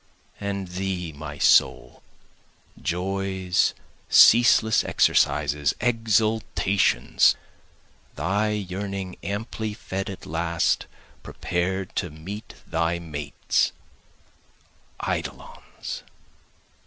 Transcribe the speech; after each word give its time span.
And 0.39 0.67
thee 0.69 1.11
my 1.13 1.37
soul, 1.37 2.01
Joys, 2.81 3.75
ceaseless 4.09 4.83
exercises, 4.83 5.75
exaltations, 5.79 7.35
Thy 8.15 8.49
yearning 8.49 9.17
amply 9.21 9.75
fed 9.75 10.09
at 10.09 10.25
last, 10.25 10.87
prepared 11.21 11.95
to 11.97 12.09
meet, 12.09 12.55
Thy 12.65 12.97
mates, 12.97 13.73
eidolons. 15.07 16.01